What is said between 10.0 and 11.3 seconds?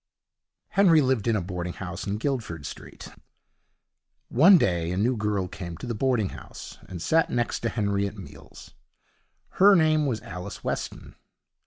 was Alice Weston.